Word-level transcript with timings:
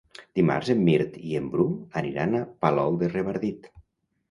Dimarts 0.37 0.71
en 0.73 0.79
Mirt 0.87 1.19
i 1.33 1.37
en 1.41 1.51
Bru 1.57 1.67
aniran 2.03 2.35
a 2.41 2.43
Palol 2.67 3.01
de 3.05 3.13
Revardit. 3.15 3.73